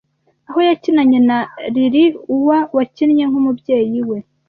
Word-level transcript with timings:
aho 0.49 0.59
yakinanye 0.69 1.19
na 1.29 1.37
LiLi-Hua 1.73 2.57
wakinnye 2.75 3.23
nk’umubyeyi 3.29 3.99
we, 4.09 4.17